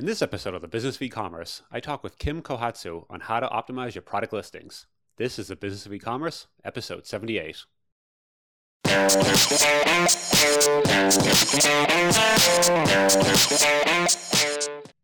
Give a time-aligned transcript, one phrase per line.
[0.00, 3.38] In this episode of the Business of E-commerce, I talk with Kim Kohatsu on how
[3.38, 4.86] to optimize your product listings.
[5.18, 7.66] This is the Business of E-commerce, episode 78.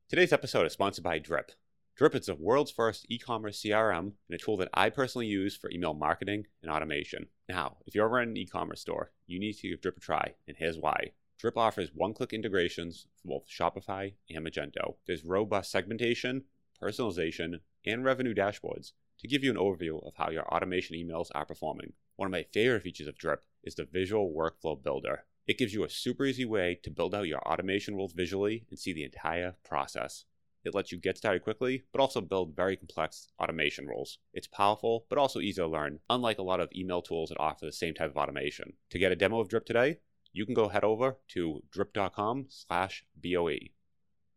[0.08, 1.52] Today's episode is sponsored by Drip.
[1.94, 5.70] Drip is the world's first e-commerce CRM and a tool that I personally use for
[5.70, 7.26] email marketing and automation.
[7.50, 10.36] Now, if you're ever in an e-commerce store, you need to give Drip a try,
[10.48, 11.10] and here's why.
[11.38, 14.96] Drip offers one-click integrations for both Shopify and Magento.
[15.06, 16.44] There's robust segmentation,
[16.82, 21.44] personalization, and revenue dashboards to give you an overview of how your automation emails are
[21.44, 21.92] performing.
[22.16, 25.24] One of my favorite features of Drip is the Visual Workflow Builder.
[25.46, 28.78] It gives you a super easy way to build out your automation rules visually and
[28.78, 30.24] see the entire process.
[30.64, 34.18] It lets you get started quickly, but also build very complex automation rules.
[34.32, 37.66] It's powerful, but also easy to learn, unlike a lot of email tools that offer
[37.66, 38.72] the same type of automation.
[38.90, 39.98] To get a demo of Drip today,
[40.36, 43.70] you can go head over to drip.com slash BOE.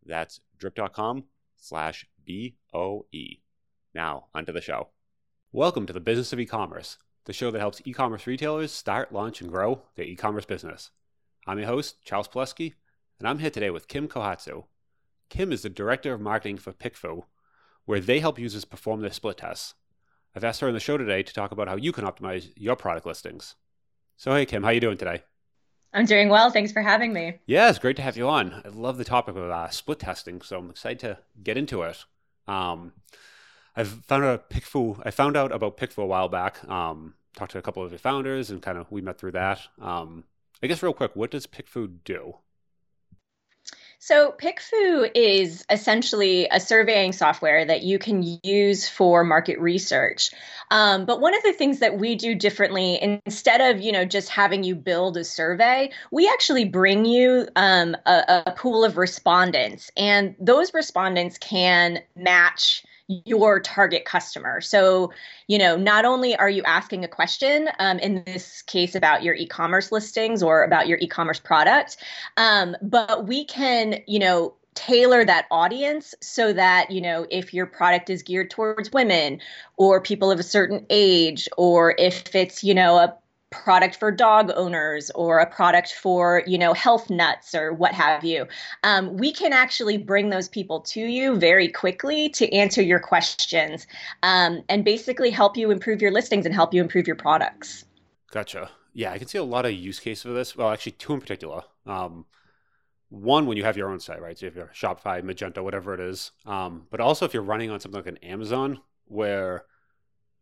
[0.05, 1.25] That's drip.com
[1.58, 3.03] slash BOE.
[3.94, 4.89] Now, onto the show.
[5.52, 9.52] Welcome to the Business of E-commerce, the show that helps e-commerce retailers start, launch, and
[9.52, 10.92] grow their e-commerce business.
[11.45, 12.75] I'm your host, Charles Palleschi,
[13.20, 14.64] and I'm here today with Kim Kohatsu.
[15.30, 17.23] Kim is the Director of Marketing for PickFu,
[17.83, 19.73] where they help users perform their split tests.
[20.33, 22.77] I've asked her on the show today to talk about how you can optimize your
[22.77, 23.55] product listings.
[24.16, 25.23] So hey Kim, how are you doing today?
[25.94, 26.52] I'm doing well.
[26.52, 27.40] Thanks for having me.
[27.45, 28.62] Yeah, it's great to have you on.
[28.64, 32.06] I love the topic of uh, split testing, so I'm excited to get into it.
[32.48, 32.94] Um,
[33.76, 35.02] I've found out PickFu.
[35.06, 36.67] I found out about PickFu a while back.
[36.70, 39.62] Um, talked to a couple of the founders, and kind of we met through that.
[39.82, 40.26] Um,
[40.62, 42.36] I guess real quick, what does PickFu do?
[44.02, 50.31] So, PickFu is essentially a surveying software that you can use for market research.
[50.72, 54.30] Um, but one of the things that we do differently, instead of you know just
[54.30, 59.92] having you build a survey, we actually bring you um, a, a pool of respondents,
[59.97, 64.61] and those respondents can match your target customer.
[64.61, 65.11] So,
[65.47, 69.33] you know, not only are you asking a question, um, in this case about your
[69.33, 71.98] e commerce listings or about your e commerce product,
[72.37, 77.65] um, but we can, you know, tailor that audience so that you know if your
[77.65, 79.42] product is geared towards women
[79.75, 83.14] or people of a certain age or if it's you know a
[83.52, 88.23] product for dog owners or a product for you know health nuts or what have
[88.23, 88.45] you.
[88.83, 93.87] Um, we can actually bring those people to you very quickly to answer your questions
[94.23, 97.86] um, and basically help you improve your listings and help you improve your products.
[98.32, 98.70] Gotcha.
[98.93, 100.55] Yeah i can see a lot of use cases for this.
[100.55, 101.64] Well actually two in particular.
[101.86, 102.26] Um,
[103.10, 104.37] one when you have your own site right?
[104.37, 106.31] So if you're shopify magento whatever it is.
[106.45, 109.66] Um, but also if you're running on something like an amazon where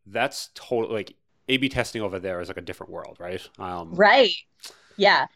[0.05, 1.15] that's totally like
[1.49, 3.47] A/B testing over there is like a different world, right?
[3.59, 4.31] Um, right.
[4.97, 5.27] Yeah.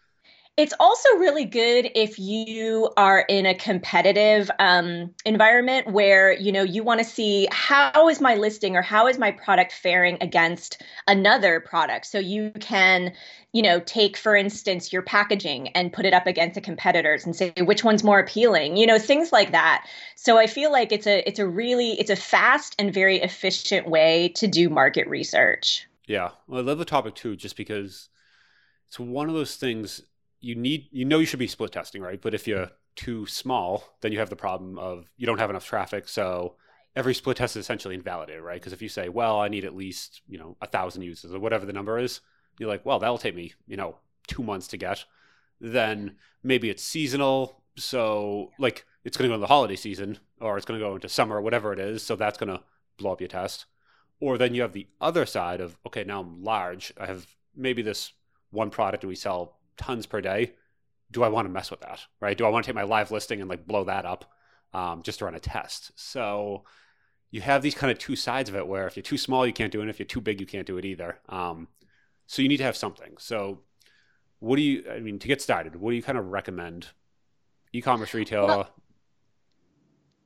[0.58, 6.62] It's also really good if you are in a competitive um, environment where you know
[6.62, 10.84] you want to see how is my listing or how is my product faring against
[11.08, 12.06] another product.
[12.06, 13.14] So you can,
[13.54, 17.34] you know, take for instance your packaging and put it up against the competitors and
[17.34, 18.76] say which one's more appealing.
[18.76, 19.88] You know, things like that.
[20.16, 23.88] So I feel like it's a it's a really it's a fast and very efficient
[23.88, 25.88] way to do market research.
[26.08, 28.10] Yeah, well, I love the topic too, just because
[28.88, 30.02] it's one of those things
[30.40, 30.88] you need.
[30.92, 32.22] You know, you should be split testing, right?
[32.22, 35.66] But if you're too small, then you have the problem of you don't have enough
[35.66, 36.56] traffic, so
[36.96, 38.60] every split test is essentially invalidated, right?
[38.60, 41.40] Because if you say, well, I need at least you know a thousand users or
[41.40, 42.22] whatever the number is,
[42.60, 43.98] you're like, well, that'll take me you know
[44.28, 45.06] two months to get.
[45.60, 50.58] Then maybe it's seasonal, so like it's going to go into the holiday season or
[50.58, 52.04] it's going to go into summer, or whatever it is.
[52.04, 52.64] So that's going to
[52.98, 53.66] blow up your test.
[54.22, 56.94] Or then you have the other side of, okay, now I'm large.
[56.98, 58.14] I have maybe this
[58.52, 60.54] one product and we sell tons per day.
[61.12, 62.00] Do I want to mess with that?
[62.22, 62.38] Right?
[62.38, 64.32] Do I want to take my live listing and like blow that up
[64.74, 65.92] um, just to run a test?
[65.96, 66.64] So
[67.32, 69.54] you have these kind of two sides of it where if you're too small, you
[69.54, 69.90] can't do it.
[69.90, 71.20] If you're too big, you can't do it either.
[71.28, 71.68] Um,
[72.28, 73.16] so you need to have something.
[73.18, 73.62] So
[74.40, 76.88] what do you, I mean, to get started, what do you kind of recommend
[77.74, 78.70] e-commerce retailer well,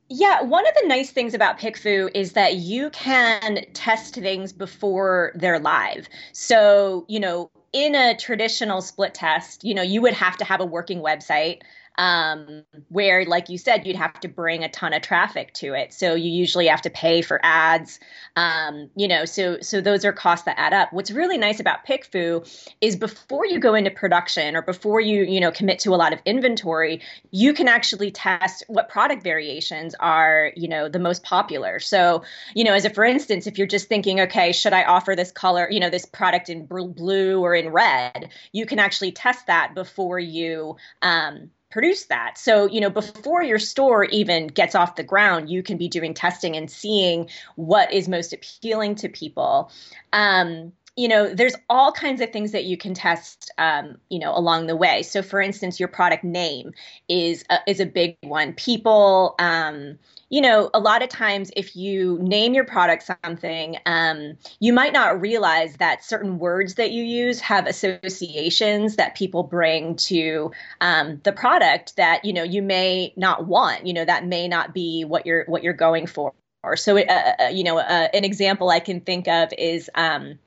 [0.08, 5.32] yeah, one of the nice things about PickFu is that you can test things before
[5.34, 6.08] they're live.
[6.32, 10.60] So, you know, in a traditional split test, you know, you would have to have
[10.60, 11.62] a working website
[11.98, 15.92] um, where, like you said, you'd have to bring a ton of traffic to it.
[15.92, 17.98] So you usually have to pay for ads,
[18.36, 19.24] um, you know.
[19.24, 20.92] So so those are costs that add up.
[20.92, 22.46] What's really nice about PickFu
[22.80, 26.12] is before you go into production or before you you know commit to a lot
[26.12, 27.00] of inventory,
[27.30, 31.80] you can actually test what product variations are you know the most popular.
[31.80, 32.22] So
[32.54, 35.32] you know, as a for instance, if you're just thinking, okay, should I offer this
[35.32, 39.74] color, you know, this product in blue or in red, you can actually test that
[39.74, 42.38] before you um, produce that.
[42.38, 46.14] So, you know, before your store even gets off the ground, you can be doing
[46.14, 49.70] testing and seeing what is most appealing to people.
[50.12, 54.34] Um, you know, there's all kinds of things that you can test, um, you know,
[54.34, 55.02] along the way.
[55.02, 56.72] So, for instance, your product name
[57.06, 58.54] is a, is a big one.
[58.54, 59.98] People, um,
[60.30, 64.94] you know, a lot of times if you name your product something, um, you might
[64.94, 70.50] not realize that certain words that you use have associations that people bring to
[70.80, 73.86] um, the product that you know you may not want.
[73.86, 76.32] You know, that may not be what you're what you're going for.
[76.74, 80.38] So, uh, uh, you know, uh, an example I can think of is um,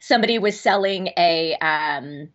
[0.00, 2.28] somebody was selling a um,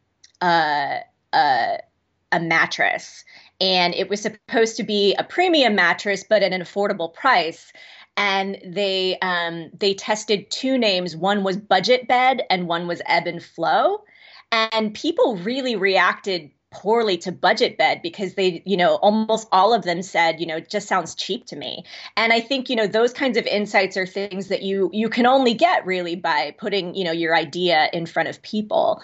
[2.32, 3.24] a mattress.
[3.62, 7.72] And it was supposed to be a premium mattress but at an affordable price.
[8.18, 11.16] And they um, they tested two names.
[11.16, 14.04] One was budget bed and one was ebb and flow.
[14.52, 19.84] And people really reacted poorly to budget bed because they you know almost all of
[19.84, 21.84] them said you know it just sounds cheap to me.
[22.16, 25.26] And i think you know those kinds of insights are things that you you can
[25.26, 29.02] only get really by putting you know your idea in front of people.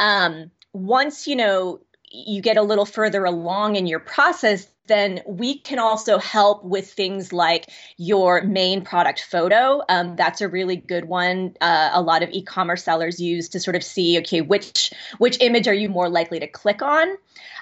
[0.00, 1.80] Um, once you know
[2.10, 6.92] you get a little further along in your process, then we can also help with
[6.92, 9.82] things like your main product photo.
[9.88, 11.54] Um, that's a really good one.
[11.60, 15.68] Uh, a lot of e-commerce sellers use to sort of see, okay, which which image
[15.68, 17.16] are you more likely to click on?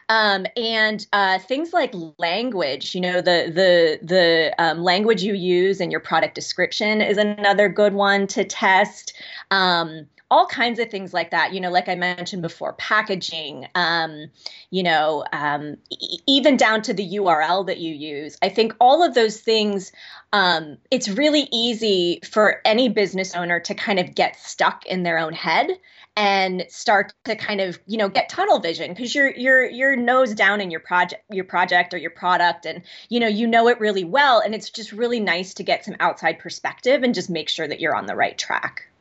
[0.09, 5.81] Um, and uh, things like language, you know, the the the um, language you use
[5.81, 9.15] in your product description is another good one to test.
[9.51, 11.53] Um, all kinds of things like that.
[11.53, 14.31] You know, like I mentioned before, packaging, um,
[14.71, 18.39] you know, um, e- even down to the URL that you use.
[18.41, 19.93] I think all of those things,
[20.33, 25.19] um, it's really easy for any business owner to kind of get stuck in their
[25.19, 25.69] own head
[26.17, 30.35] and start to kind of you know get tunnel vision because you're you're you're nose
[30.35, 33.81] down in your project your project or your product and you know you know it
[33.81, 37.49] really well and it's just really nice to get some outside perspective and just make
[37.49, 38.92] sure that you're on the right track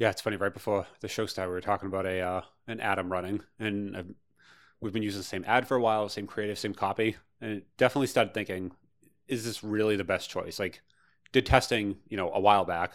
[0.00, 0.36] yeah, it's funny.
[0.36, 3.42] Right before the show started, we were talking about a uh, an ad I'm running,
[3.58, 4.14] and I've,
[4.80, 8.06] we've been using the same ad for a while, same creative, same copy, and definitely
[8.06, 8.72] started thinking,
[9.28, 10.58] is this really the best choice?
[10.58, 10.80] Like,
[11.32, 12.92] did testing, you know, a while back,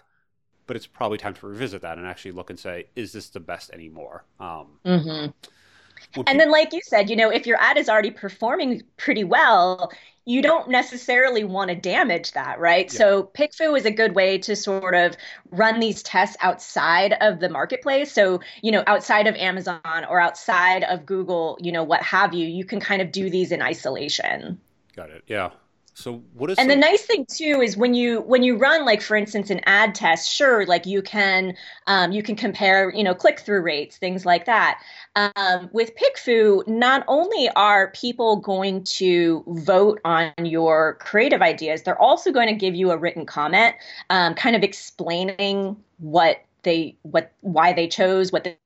[0.66, 3.40] but it's probably time to revisit that and actually look and say, is this the
[3.40, 4.26] best anymore?
[4.40, 5.30] Um, mm-hmm.
[6.28, 9.92] And then, like you said, you know, if your ad is already performing pretty well,
[10.26, 12.92] you don't necessarily want to damage that, right?
[12.92, 12.98] Yeah.
[12.98, 15.16] So PickFu is a good way to sort of
[15.52, 18.12] run these tests outside of the marketplace.
[18.12, 22.48] So, you know, outside of Amazon or outside of Google, you know, what have you,
[22.48, 24.60] you can kind of do these in isolation.
[24.96, 25.24] Got it.
[25.28, 25.52] Yeah.
[25.98, 29.02] So what is And the nice thing too is when you when you run like
[29.02, 31.56] for instance an ad test, sure, like you can
[31.88, 34.82] um, you can compare you know click through rates, things like that.
[35.16, 42.02] Um, with PickFu, not only are people going to vote on your creative ideas, they're
[42.02, 43.76] also going to give you a written comment,
[44.10, 48.58] um, kind of explaining what they what why they chose what they,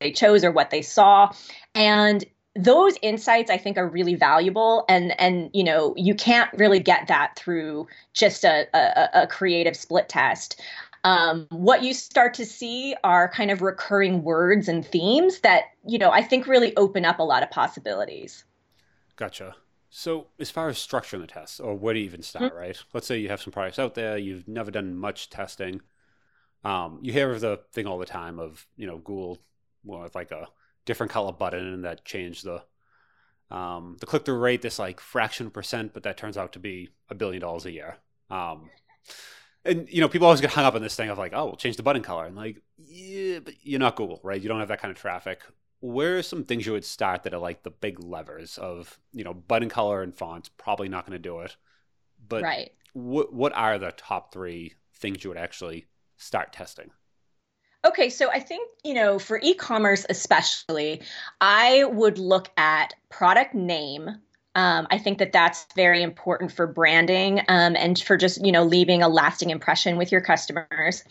[0.00, 1.32] they chose or what they saw,
[1.76, 2.24] and
[2.54, 7.08] those insights i think are really valuable and and you know you can't really get
[7.08, 10.60] that through just a, a, a creative split test.
[11.04, 15.98] Um, what you start to see are kind of recurring words and themes that you
[15.98, 18.44] know i think really open up a lot of possibilities.
[19.16, 19.56] Gotcha.
[19.90, 22.56] So as far as structuring the test or where do you even start mm-hmm.
[22.56, 22.82] right?
[22.94, 25.80] Let's say you have some products out there you've never done much testing.
[26.64, 29.38] Um, you hear the thing all the time of you know google
[29.84, 30.48] well, it's like a
[30.84, 32.62] different color button and that changed the
[33.52, 36.88] um, the click through rate this like fraction percent, but that turns out to be
[37.10, 37.96] a billion dollars a year.
[38.30, 38.70] Um,
[39.64, 41.56] and you know, people always get hung up on this thing of like, oh, we'll
[41.56, 44.40] change the button color, and like, yeah, but you're not Google, right?
[44.40, 45.42] You don't have that kind of traffic.
[45.80, 49.22] Where are some things you would start that are like the big levers of you
[49.22, 50.48] know button color and fonts?
[50.48, 51.56] Probably not going to do it,
[52.26, 52.70] but right.
[52.94, 55.86] what what are the top three things you would actually
[56.16, 56.90] start testing?
[57.84, 61.02] Okay, so I think, you know, for e commerce especially,
[61.40, 64.18] I would look at product name,
[64.54, 68.64] um, I think that that's very important for branding um, and for just you know
[68.64, 71.04] leaving a lasting impression with your customers.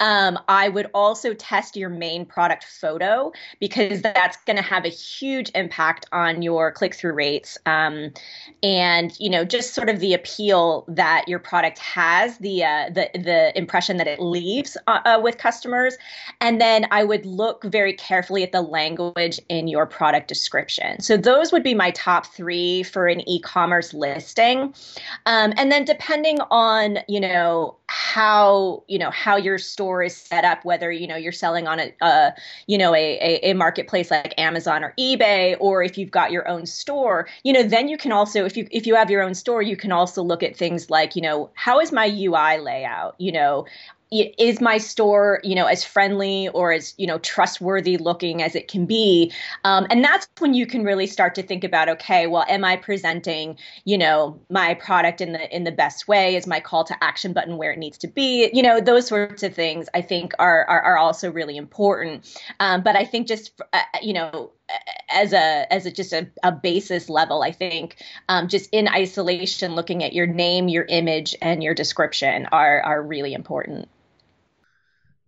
[0.00, 4.90] Um, I would also test your main product photo because that's going to have a
[4.90, 8.12] huge impact on your click through rates um,
[8.62, 13.10] and you know just sort of the appeal that your product has, the uh, the
[13.14, 15.98] the impression that it leaves uh, uh, with customers,
[16.40, 21.00] and then I would look very carefully at the language in your product description.
[21.02, 24.74] So those would be my top three for an e-commerce listing.
[25.26, 30.44] Um, and then depending on, you know, how, you know, how your store is set
[30.44, 32.34] up, whether, you know, you're selling on a, a
[32.66, 36.66] you know, a, a marketplace like Amazon or eBay, or if you've got your own
[36.66, 39.62] store, you know, then you can also, if you, if you have your own store,
[39.62, 43.14] you can also look at things like, you know, how is my UI layout?
[43.18, 43.66] You know,
[44.10, 48.68] is my store you know as friendly or as you know trustworthy looking as it
[48.68, 49.32] can be?
[49.64, 52.76] Um, and that's when you can really start to think about okay well am i
[52.76, 56.36] presenting you know my product in the in the best way?
[56.36, 58.50] Is my call to action button where it needs to be?
[58.52, 62.26] You know those sorts of things i think are are, are also really important.
[62.60, 64.52] Um, but i think just uh, you know
[65.08, 67.96] as a as a just a, a basis level i think
[68.28, 73.02] um, just in isolation looking at your name your image and your description are are
[73.02, 73.88] really important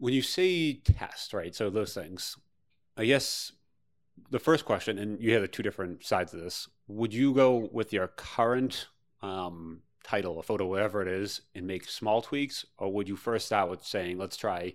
[0.01, 1.55] when you say test, right?
[1.55, 2.37] So those things,
[2.97, 3.53] I guess
[4.31, 6.69] the first question, and you have the two different sides of this.
[6.89, 8.89] Would you go with your current
[9.23, 13.47] um, title, a photo, whatever it is, and make small tweaks, or would you first
[13.47, 14.75] start with saying, let's try,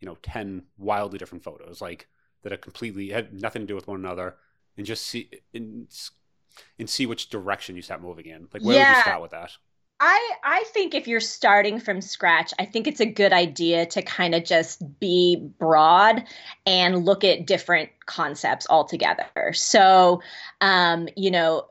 [0.00, 2.06] you know, ten wildly different photos, like
[2.42, 4.36] that are completely had nothing to do with one another,
[4.76, 5.88] and just see and,
[6.78, 8.48] and see which direction you start moving in?
[8.52, 8.90] Like, where yeah.
[8.90, 9.52] would you start with that?
[10.00, 14.02] I I think if you're starting from scratch, I think it's a good idea to
[14.02, 16.24] kind of just be broad
[16.66, 19.52] and look at different concepts altogether.
[19.52, 20.22] So,
[20.60, 21.66] um, you know,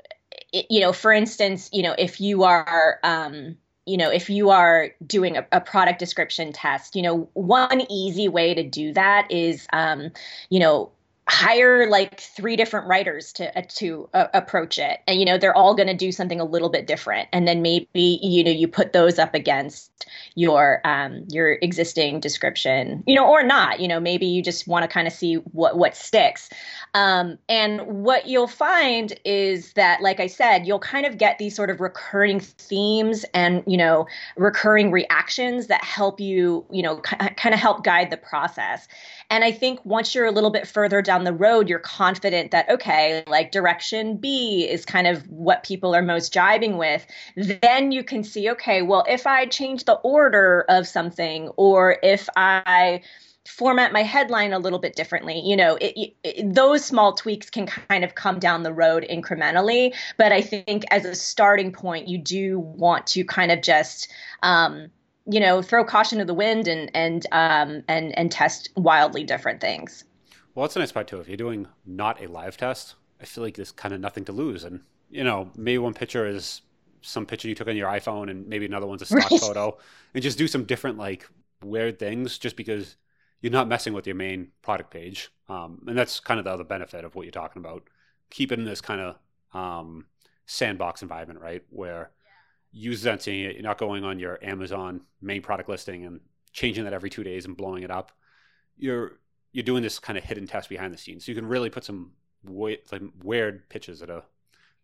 [0.52, 4.50] it, you know, for instance, you know, if you are um, you know, if you
[4.50, 9.32] are doing a, a, product description test, you know, one easy way to do that
[9.32, 10.12] is, um,
[10.50, 10.92] you know,
[11.30, 15.00] hire like three different writers to uh, to uh, approach it.
[15.08, 17.30] And you know they're all going to do something a little bit different.
[17.34, 19.92] And then maybe you know you put those up against
[20.36, 23.80] your um your existing description you know or not.
[23.80, 26.50] You know maybe you just want to kind of see what what sticks.
[26.94, 31.56] Um and what you'll find is that like i said you'll kind of get these
[31.56, 37.54] sort of recurring themes and you know recurring reactions that help you you know kind
[37.54, 38.88] of help guide the process
[39.30, 42.70] and I think once you're a little bit further down the road, you're confident that,
[42.70, 47.06] okay, like direction B is kind of what people are most jibing with.
[47.36, 52.30] Then you can see, okay, well, if I change the order of something or if
[52.36, 53.02] I,
[53.48, 55.40] format my headline a little bit differently.
[55.40, 59.96] You know, it, it, those small tweaks can kind of come down the road incrementally.
[60.18, 64.12] But I think as a starting point, you do want to kind of just
[64.44, 64.92] um,
[65.28, 69.62] you know throw caution to the wind and and um, and and test wildly different
[69.62, 70.04] things.
[70.56, 71.20] Well, that's a nice part too.
[71.20, 74.32] If you're doing not a live test, I feel like there's kind of nothing to
[74.32, 76.62] lose, and you know maybe one picture is
[77.02, 79.40] some picture you took on your iPhone, and maybe another one's a stock right.
[79.40, 79.78] photo,
[80.14, 81.28] and just do some different like
[81.64, 82.96] weird things, just because
[83.42, 86.64] you're not messing with your main product page, um, and that's kind of the other
[86.64, 87.84] benefit of what you're talking about.
[88.30, 89.18] Keep it in this kind of
[89.54, 90.06] um,
[90.46, 92.12] sandbox environment, right, where
[92.72, 96.20] use that you're not going on your Amazon main product listing and
[96.52, 98.12] changing that every two days and blowing it up.
[98.78, 99.20] You're
[99.52, 101.84] you're doing this kind of hidden test behind the scenes, so you can really put
[101.84, 102.12] some
[102.92, 104.24] like weird pitches at a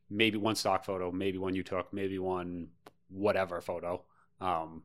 [0.10, 2.70] maybe one stock photo, maybe one you took, maybe one
[3.10, 4.04] whatever photo,
[4.42, 4.84] um,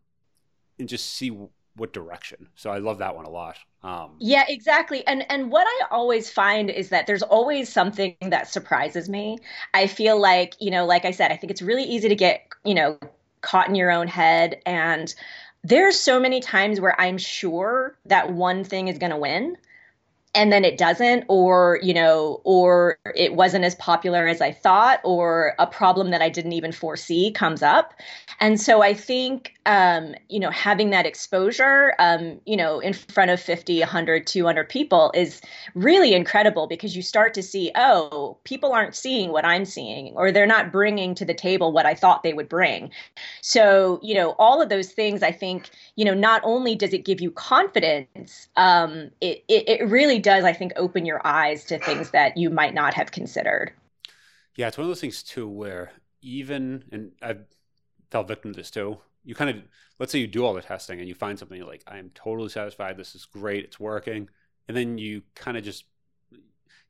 [0.78, 1.30] and just see
[1.78, 2.48] what direction.
[2.56, 3.56] So I love that one a lot.
[3.82, 5.06] Um, yeah, exactly.
[5.06, 9.38] And and what I always find is that there's always something that surprises me.
[9.74, 12.48] I feel like you know, like I said, I think it's really easy to get
[12.64, 12.98] you know
[13.40, 15.14] caught in your own head and
[15.64, 19.56] there's so many times where I'm sure that one thing is going to win
[20.34, 25.00] and then it doesn't or you know or it wasn't as popular as i thought
[25.04, 27.94] or a problem that i didn't even foresee comes up
[28.40, 33.30] and so i think um, you know having that exposure um, you know in front
[33.30, 35.40] of 50 100 200 people is
[35.74, 40.32] really incredible because you start to see oh people aren't seeing what i'm seeing or
[40.32, 42.90] they're not bringing to the table what i thought they would bring
[43.42, 47.04] so you know all of those things i think you know not only does it
[47.04, 51.78] give you confidence um, it, it, it really does, I think, open your eyes to
[51.78, 53.72] things that you might not have considered.
[54.56, 57.44] Yeah, it's one of those things too where even and I've
[58.10, 58.98] fell victim to this too.
[59.24, 59.56] You kind of
[59.98, 62.48] let's say you do all the testing and you find something like I am totally
[62.48, 64.28] satisfied, this is great, it's working,
[64.66, 65.84] and then you kind of just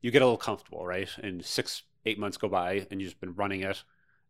[0.01, 1.09] you get a little comfortable, right?
[1.21, 3.83] And six, eight months go by and you've just been running it.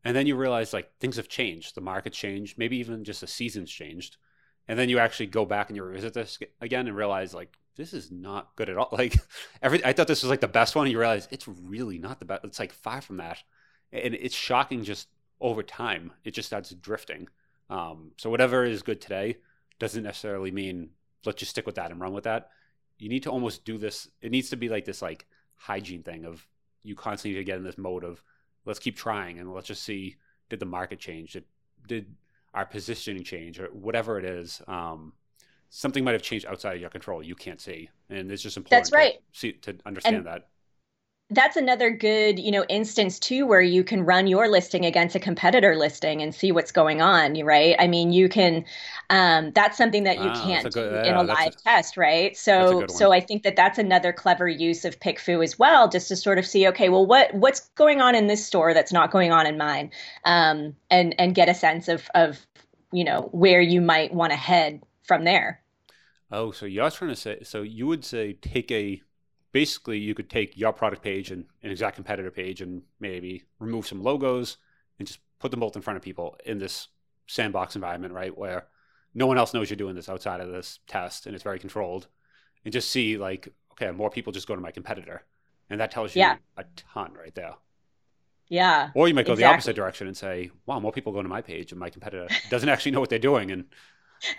[0.04, 1.76] And then you realize like things have changed.
[1.76, 4.18] The market's changed, maybe even just the season's changed.
[4.68, 7.94] And then you actually go back and you revisit this again and realize like this
[7.94, 8.90] is not good at all.
[9.00, 9.16] Like
[9.62, 10.90] every, I thought this was like the best one.
[10.92, 12.44] You realize it's really not the best.
[12.44, 13.42] It's like far from that,
[13.92, 14.84] and it's shocking.
[14.84, 15.08] Just
[15.40, 17.30] over time, it just starts drifting.
[17.70, 19.38] Um, so whatever is good today
[19.80, 20.90] doesn't necessarily mean
[21.26, 22.50] let's just stick with that and run with that.
[22.98, 24.10] You need to almost do this.
[24.22, 26.46] It needs to be like this like hygiene thing of
[26.84, 28.24] you constantly to get in this mode of
[28.66, 30.16] let's keep trying and let's just see
[30.50, 31.34] did the market change?
[31.34, 31.46] Did,
[31.88, 32.16] did
[32.54, 34.62] our positioning change or whatever it is?
[34.68, 35.14] Um,
[35.70, 37.90] something might have changed outside of your control you can't see.
[38.10, 39.14] And it's just important That's right.
[39.14, 40.48] to, see, to understand and, that
[41.32, 45.20] that's another good you know instance too where you can run your listing against a
[45.20, 47.76] competitor listing and see what's going on right?
[47.78, 48.66] I mean you can
[49.12, 52.36] um, that's something that you can't good, do in a live a, test right?
[52.36, 56.16] So so i think that that's another clever use of PickFu as well just to
[56.16, 59.32] sort of see okay well what what's going on in this store that's not going
[59.32, 59.92] on in mine?
[60.26, 62.46] Um, and and get a sense of of
[62.92, 65.62] you know where you might want to head from there.
[66.32, 69.02] Oh so you're trying to say so you would say take a
[69.52, 73.88] basically you could take your product page and an exact competitor page and maybe remove
[73.88, 74.58] some logos
[74.98, 76.90] and just put them both in front of people in this
[77.28, 78.38] sandbox environment, right?
[78.38, 78.68] Where
[79.14, 82.08] no one else knows you're doing this outside of this test and it's very controlled.
[82.66, 85.24] And just see like, okay, more people just go to my competitor.
[85.70, 86.38] And that tells you yeah.
[86.58, 87.54] a ton right there.
[88.50, 88.90] Yeah.
[88.96, 89.44] Or you might go exactly.
[89.44, 92.28] the opposite direction and say, wow, more people go to my page and my competitor
[92.50, 93.52] doesn't actually know what they're doing.
[93.52, 93.66] And,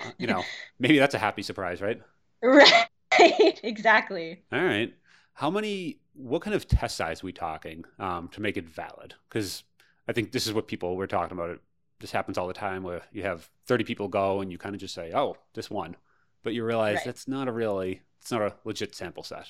[0.05, 0.43] uh, you know,
[0.79, 2.01] maybe that's a happy surprise, right?
[2.43, 2.89] Right.
[3.63, 4.43] exactly.
[4.53, 4.95] All right.
[5.41, 5.97] How many?
[6.13, 9.15] What kind of test size are we talking um, to make it valid?
[9.27, 9.65] Because
[10.07, 11.49] I think this is what people were talking about.
[11.49, 11.61] It
[11.99, 14.83] this happens all the time where you have 30 people go and you kind of
[14.83, 15.97] just say, "Oh, this one,"
[16.43, 17.05] but you realize right.
[17.07, 19.47] that's not a really, it's not a legit sample set.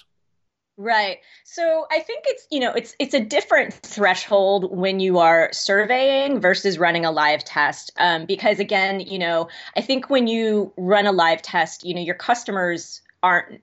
[0.77, 1.19] Right.
[1.45, 6.39] So I think it's, you know, it's it's a different threshold when you are surveying
[6.39, 7.91] versus running a live test.
[7.97, 12.01] Um, because again, you know, I think when you run a live test, you know,
[12.01, 13.61] your customers aren't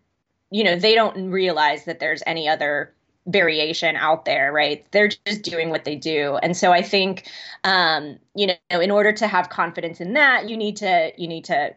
[0.51, 2.93] you know they don't realize that there's any other
[3.27, 4.85] variation out there right?
[4.91, 6.37] They're just doing what they do.
[6.41, 7.27] And so i think
[7.63, 11.45] um, you know in order to have confidence in that you need to you need
[11.45, 11.75] to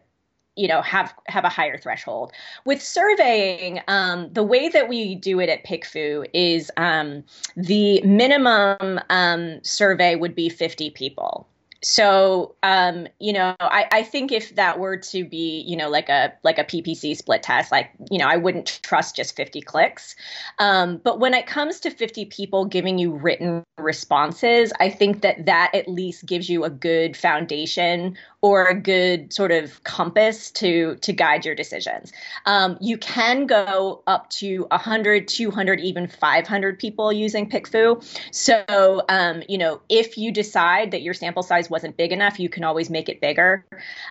[0.55, 2.31] you know have have a higher threshold.
[2.65, 7.23] With surveying um, the way that we do it at PickFu is um,
[7.55, 11.47] the minimum um, survey would be 50 people
[11.83, 16.09] so um, you know I, I think if that were to be you know like
[16.09, 20.15] a like a ppc split test like you know i wouldn't trust just 50 clicks.
[20.59, 25.45] Um, but when it comes to 50 people giving you written responses i think that
[25.45, 30.95] that at least gives you a good foundation or a good sort of compass to
[30.97, 32.11] to guide your decisions.
[32.45, 39.43] Um, you can go up to 100 200 even 500 people using PickFu so um,
[39.47, 42.89] you know if you decide that your sample size wasn't big enough, you can always
[42.89, 43.65] make it bigger.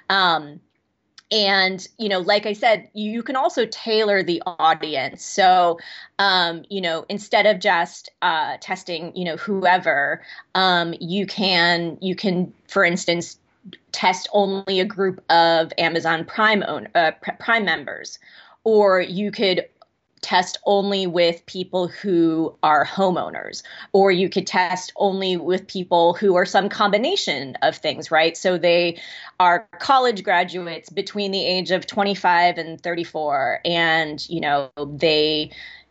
[0.09, 0.61] Um,
[1.33, 5.79] and you know like i said you can also tailor the audience so
[6.18, 10.23] um, you know instead of just uh, testing you know whoever
[10.55, 13.38] um, you can you can for instance
[13.92, 18.18] test only a group of amazon prime own, uh, prime members
[18.64, 19.64] or you could
[20.22, 26.37] test only with people who are homeowners, or you could test only with people who
[26.37, 28.37] are some combination of things, right?
[28.37, 29.00] So they
[29.38, 35.50] are college graduates between the age of 25 and 34, and, you know, they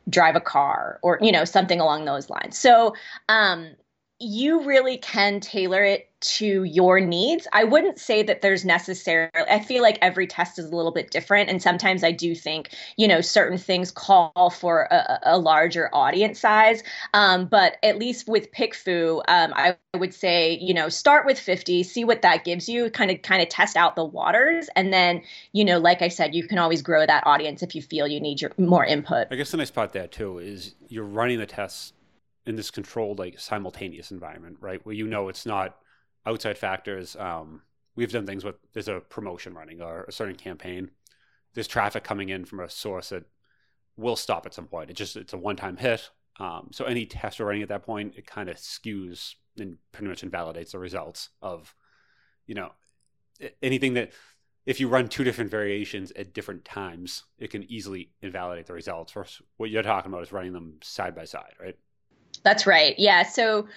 [0.10, 2.58] drive a car or, you know, something along those lines.
[2.58, 2.96] So,
[3.28, 3.76] um,
[4.20, 7.48] you really can tailor it to your needs.
[7.54, 11.12] I wouldn't say that there's necessarily, I feel like every test is a little bit
[11.12, 11.50] different.
[11.50, 16.40] And sometimes I do think, you know, certain things call for a, a larger audience
[16.40, 16.84] size.
[17.14, 21.84] Um, but at least with PickFu, um, I would say, you know, start with 50,
[21.84, 24.70] see what that gives you, kind of, kind of test out the waters.
[24.76, 25.22] And then,
[25.54, 28.20] you know, like I said, you can always grow that audience if you feel you
[28.20, 29.28] need your more input.
[29.32, 31.94] I guess the nice part there too is you're running the tests
[32.50, 34.84] in this controlled like simultaneous environment, right?
[34.84, 35.78] Where you know it's not
[36.26, 37.16] outside factors.
[37.16, 37.62] Um,
[37.96, 40.90] we've done things with there's a promotion running or a certain campaign.
[41.54, 43.26] There's traffic coming in from a source that
[43.98, 44.90] will stop at some point.
[44.90, 46.10] It just it's a one time hit.
[46.40, 50.08] Um, so any test we're running at that point, it kind of skews and pretty
[50.08, 51.76] much invalidates the results of,
[52.48, 52.72] you know,
[53.62, 54.12] anything that
[54.66, 59.12] if you run two different variations at different times, it can easily invalidate the results.
[59.12, 61.78] First, what you're talking about is running them side by side, right?
[62.44, 62.98] That's right.
[62.98, 63.24] Yeah.
[63.24, 63.68] So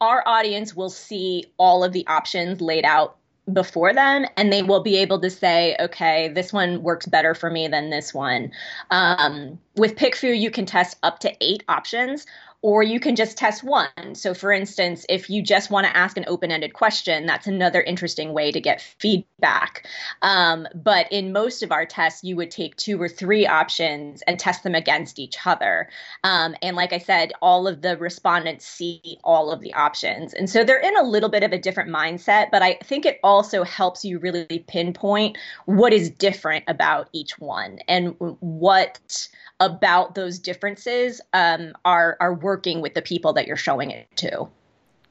[0.00, 3.16] our audience will see all of the options laid out
[3.52, 7.50] before them and they will be able to say okay this one works better for
[7.50, 8.50] me than this one
[8.90, 12.26] um, with PickFu you can test up to eight options
[12.60, 14.14] or you can just test one.
[14.14, 17.80] So, for instance, if you just want to ask an open ended question, that's another
[17.80, 19.86] interesting way to get feedback.
[20.22, 24.40] Um, but in most of our tests, you would take two or three options and
[24.40, 25.88] test them against each other.
[26.24, 30.34] Um, and like I said, all of the respondents see all of the options.
[30.34, 33.20] And so they're in a little bit of a different mindset, but I think it
[33.22, 39.28] also helps you really pinpoint what is different about each one and what
[39.60, 44.48] about those differences um, are are working with the people that you're showing it to.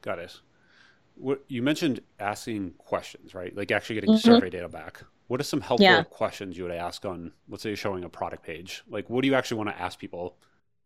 [0.02, 0.40] Got it.
[1.16, 3.54] What you mentioned asking questions, right?
[3.54, 4.28] Like actually getting mm-hmm.
[4.28, 5.02] survey data back.
[5.26, 6.04] What are some helpful yeah.
[6.04, 8.82] questions you would ask on, let's say, you're showing a product page?
[8.88, 10.38] Like, what do you actually want to ask people?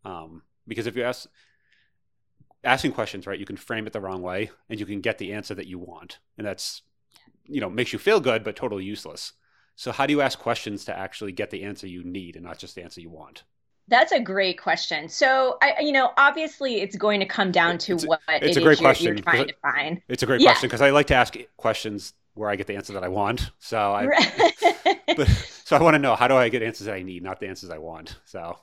[0.03, 1.29] Um, because if you ask
[2.63, 5.33] asking questions, right, you can frame it the wrong way, and you can get the
[5.33, 6.81] answer that you want, and that's
[7.45, 9.33] you know makes you feel good, but totally useless.
[9.75, 12.59] So, how do you ask questions to actually get the answer you need, and not
[12.59, 13.43] just the answer you want?
[13.87, 15.09] That's a great question.
[15.09, 18.61] So, I, you know, obviously, it's going to come down to it's, what it's it
[18.61, 20.01] a great question you're, you're trying to find.
[20.07, 20.51] It's a great yeah.
[20.51, 23.51] question because I like to ask questions where I get the answer that I want.
[23.59, 24.07] So I,
[25.15, 25.27] but,
[25.63, 27.47] so I want to know how do I get answers that I need, not the
[27.47, 28.17] answers I want.
[28.25, 28.57] So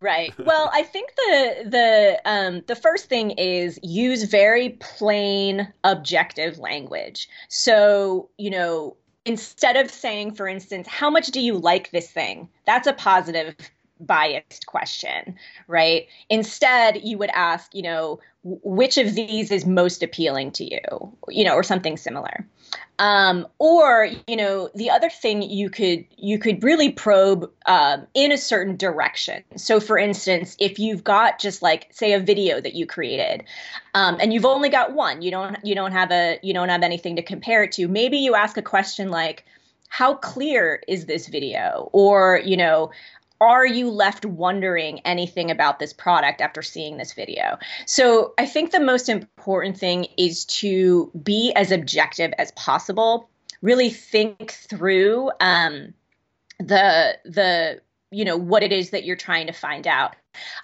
[0.00, 0.32] right.
[0.44, 7.28] Well, I think the the um, the first thing is use very plain, objective language.
[7.48, 12.48] So you know, instead of saying, for instance, how much do you like this thing?
[12.64, 13.56] That's a positive
[14.00, 15.36] biased question,
[15.68, 16.06] right?
[16.28, 20.80] Instead, you would ask, you know, which of these is most appealing to you,
[21.28, 22.46] you know, or something similar.
[22.98, 28.32] Um, or you know, the other thing you could you could really probe um, in
[28.32, 29.42] a certain direction.
[29.56, 33.44] So, for instance, if you've got just like say a video that you created,
[33.94, 36.82] um, and you've only got one, you don't you don't have a you don't have
[36.82, 37.88] anything to compare it to.
[37.88, 39.44] Maybe you ask a question like,
[39.88, 42.90] "How clear is this video?" Or you know,
[43.40, 47.58] are you left wondering anything about this product after seeing this video?
[47.86, 53.30] So I think the most important thing is to be as objective as possible.
[53.62, 55.94] Really think through um,
[56.58, 60.16] the the you know what it is that you're trying to find out.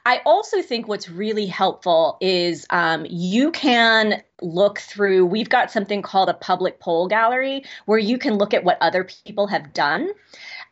[0.05, 5.27] I also think what's really helpful is um, you can look through.
[5.27, 9.05] We've got something called a public poll gallery where you can look at what other
[9.25, 10.11] people have done.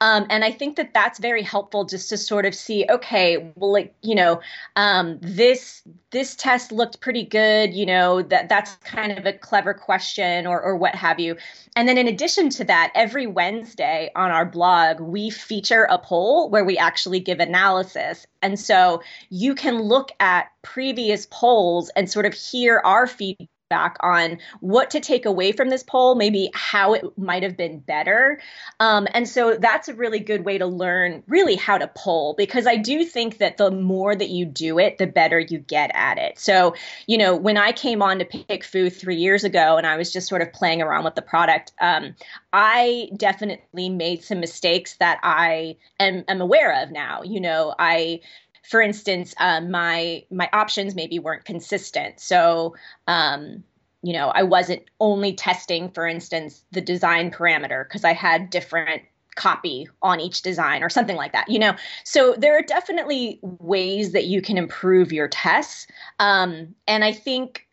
[0.00, 3.72] Um, and I think that that's very helpful just to sort of see, okay, well,
[3.72, 4.40] like, you know,
[4.76, 9.74] um, this this test looked pretty good, you know, that that's kind of a clever
[9.74, 11.36] question or, or what have you.
[11.74, 16.50] And then in addition to that, every Wednesday on our blog, we feature a poll
[16.50, 18.26] where we actually give analysis.
[18.42, 23.96] And so you can look at previous polls and sort of hear our feedback feedback
[24.00, 28.40] on what to take away from this poll, maybe how it might have been better.
[28.80, 32.66] Um, and so that's a really good way to learn really how to poll because
[32.66, 36.18] I do think that the more that you do it, the better you get at
[36.18, 36.38] it.
[36.38, 36.74] So,
[37.06, 40.28] you know, when I came on to PickFu three years ago and I was just
[40.28, 42.14] sort of playing around with the product, um,
[42.52, 47.22] I definitely made some mistakes that I am, am aware of now.
[47.22, 48.20] You know, I
[48.64, 52.18] for instance, um, my my options maybe weren't consistent.
[52.18, 52.74] So,
[53.06, 53.62] um,
[54.02, 59.02] you know, I wasn't only testing, for instance, the design parameter because I had different
[59.36, 61.74] copy on each design or something like that you know
[62.04, 65.88] so there are definitely ways that you can improve your tests
[66.20, 67.66] um, and i think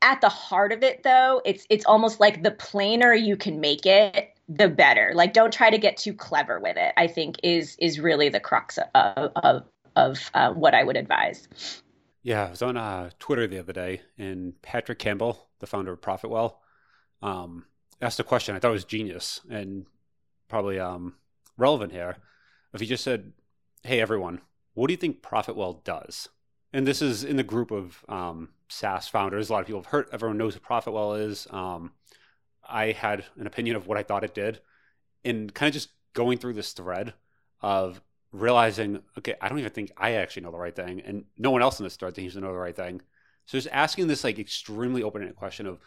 [0.00, 3.84] at the heart of it though it's it's almost like the plainer you can make
[3.84, 5.12] it the better.
[5.14, 6.92] Like, don't try to get too clever with it.
[6.96, 9.62] I think is is really the crux of of,
[9.96, 11.82] of uh, what I would advise.
[12.22, 16.00] Yeah, I was on uh, Twitter the other day, and Patrick Campbell, the founder of
[16.00, 16.56] Profitwell,
[17.22, 17.66] um,
[18.00, 19.86] asked a question I thought was genius and
[20.48, 21.14] probably um,
[21.56, 22.16] relevant here.
[22.72, 23.32] If he just said,
[23.82, 24.40] "Hey, everyone,
[24.74, 26.28] what do you think Profitwell does?"
[26.72, 29.48] And this is in the group of um, SaaS founders.
[29.48, 30.08] A lot of people have heard.
[30.12, 31.46] Everyone knows what Profitwell is.
[31.50, 31.92] Um,
[32.68, 34.60] I had an opinion of what I thought it did,
[35.24, 37.14] and kind of just going through this thread
[37.60, 38.00] of
[38.32, 41.62] realizing, okay, I don't even think I actually know the right thing, and no one
[41.62, 43.00] else in this thread thinks to know the right thing.
[43.46, 45.78] So just asking this like extremely open-ended question of,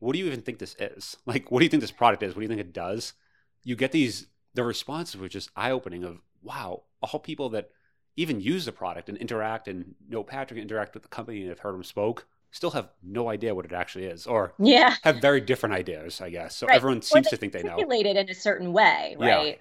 [0.00, 1.16] what do you even think this is?
[1.26, 2.34] Like, what do you think this product is?
[2.34, 3.14] What do you think it does?
[3.62, 7.70] You get these the responses were just eye-opening of, wow, all people that
[8.16, 11.58] even use the product and interact and know Patrick interact with the company and have
[11.58, 14.94] heard him spoke still have no idea what it actually is or yeah.
[15.02, 16.54] have very different ideas i guess.
[16.54, 16.76] So right.
[16.76, 17.76] everyone seems to think they know.
[17.78, 19.58] it in a certain way right?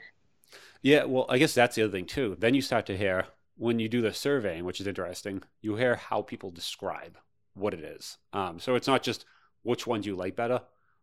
[0.84, 1.00] Yeah.
[1.00, 2.38] yeah well i guess that's the other thing too.
[2.40, 3.26] Then you start to hear
[3.58, 7.18] when you do the surveying which is interesting you hear how people describe
[7.56, 8.18] what it is.
[8.32, 9.26] Um, so it's not just
[9.64, 10.62] which ones you like better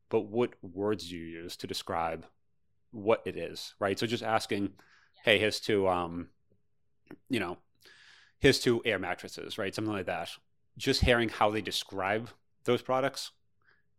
[0.09, 2.25] but what words do you use to describe
[2.93, 3.99] what it is right?
[3.99, 4.75] So just asking
[5.25, 6.29] hey here's two um
[7.29, 7.59] you know
[8.39, 9.75] here's two air mattresses right?
[9.75, 10.31] Something like that
[10.77, 12.31] just hearing how they describe
[12.65, 13.31] those products,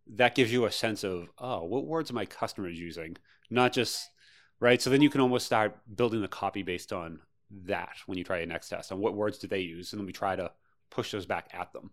[0.08, 3.18] that gives you a sense of, oh, what words are my customers using?
[3.50, 4.10] Not just,
[4.60, 4.82] right?
[4.82, 7.20] So then you can almost start building the copy based on
[7.66, 9.94] that when you try your next test on what words do they use.
[9.94, 10.52] And then we try to
[10.90, 11.92] push those back at them.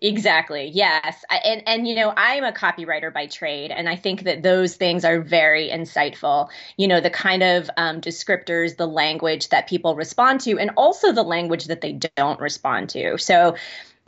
[0.00, 0.70] Exactly.
[0.72, 1.24] Yes.
[1.28, 5.04] And and you know, I'm a copywriter by trade and I think that those things
[5.04, 6.48] are very insightful.
[6.76, 11.10] You know, the kind of um, descriptors, the language that people respond to and also
[11.10, 13.18] the language that they don't respond to.
[13.18, 13.56] So,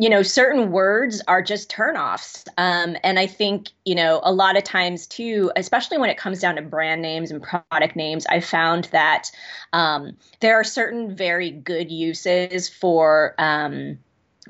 [0.01, 2.49] you know, certain words are just turnoffs.
[2.57, 6.41] Um, and I think, you know, a lot of times too, especially when it comes
[6.41, 9.31] down to brand names and product names, I found that
[9.75, 13.35] um, there are certain very good uses for.
[13.37, 13.99] Um,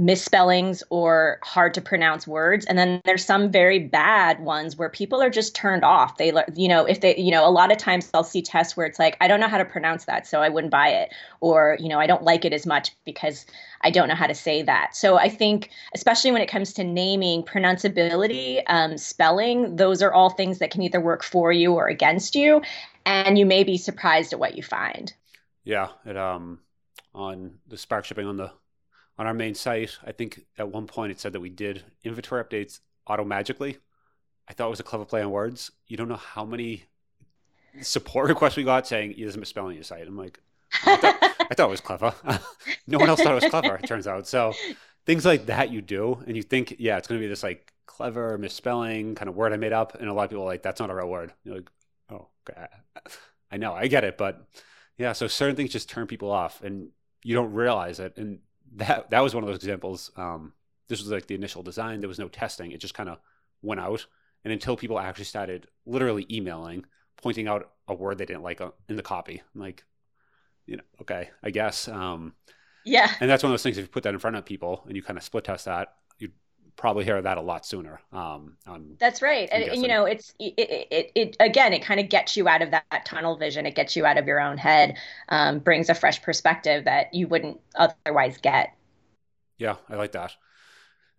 [0.00, 2.64] misspellings or hard to pronounce words.
[2.64, 6.16] And then there's some very bad ones where people are just turned off.
[6.16, 8.86] They you know if they you know a lot of times i'll see tests where
[8.86, 11.10] it's like i don't know how to pronounce that so i wouldn't buy it.
[11.40, 13.44] Or you know i don't like it as much because
[13.82, 14.96] i don't know how to say that.
[14.96, 20.30] So i think especially when it comes to naming pronounceability um, spelling those are all
[20.30, 22.62] things that can either work for you or against you
[23.04, 25.12] and you may be surprised at what you find.
[25.64, 26.60] Yeah it um
[27.14, 28.50] on the spark shipping on the
[29.20, 29.98] on our main site.
[30.04, 33.76] I think at one point it said that we did inventory updates auto magically.
[34.48, 35.70] I thought it was a clever play on words.
[35.86, 36.84] You don't know how many
[37.82, 40.06] support requests we got saying you're misspelling your site.
[40.06, 40.40] I'm like,
[40.86, 42.14] I thought, I thought it was clever.
[42.86, 43.76] no one else thought it was clever.
[43.76, 44.26] It turns out.
[44.26, 44.54] So
[45.04, 47.74] things like that you do, and you think, yeah, it's going to be this like
[47.84, 50.62] clever misspelling kind of word I made up, and a lot of people are like,
[50.62, 51.34] that's not a real word.
[51.44, 51.70] You're like,
[52.10, 52.28] oh.
[53.52, 54.46] I know, I get it, but
[54.96, 55.12] yeah.
[55.12, 56.88] So certain things just turn people off, and
[57.22, 58.38] you don't realize it, and
[58.76, 60.10] that that was one of those examples.
[60.16, 60.52] Um,
[60.88, 62.00] this was like the initial design.
[62.00, 62.72] There was no testing.
[62.72, 63.18] It just kind of
[63.62, 64.06] went out,
[64.44, 66.84] and until people actually started literally emailing,
[67.22, 69.84] pointing out a word they didn't like uh, in the copy, I'm like,
[70.66, 71.88] you know, okay, I guess.
[71.88, 72.34] Um,
[72.84, 73.12] yeah.
[73.20, 73.78] And that's one of those things.
[73.78, 75.94] If you put that in front of people and you kind of split test that,
[76.80, 78.00] probably hear that a lot sooner.
[78.10, 78.56] Um,
[78.98, 82.38] that's right, and, and, you know, it's it, it, it again, it kind of gets
[82.38, 83.66] you out of that, that, tunnel vision.
[83.66, 84.96] It gets you out of your own head,
[85.28, 88.74] um, brings a fresh perspective that you wouldn't otherwise get.
[89.58, 90.32] Yeah, I like that.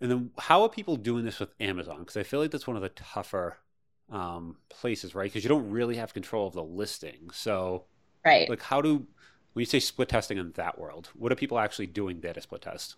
[0.01, 1.99] And then, how are people doing this with Amazon?
[1.99, 3.57] Because I feel like that's one of the tougher
[4.11, 5.31] um, places, right?
[5.31, 7.29] Because you don't really have control of the listing.
[7.33, 7.85] So,
[8.25, 9.05] right, like, how do
[9.53, 12.41] when you say split testing in that world, what are people actually doing there to
[12.41, 12.95] split test?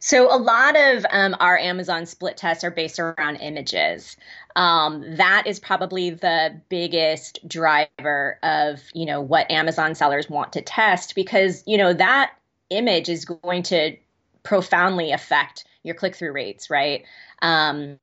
[0.00, 4.16] So a lot of um, our Amazon split tests are based around images.
[4.54, 10.62] Um, that is probably the biggest driver of you know what Amazon sellers want to
[10.62, 12.32] test because you know that
[12.70, 13.96] image is going to
[14.42, 17.04] profoundly affect your click through rates, right?
[17.42, 17.98] Um,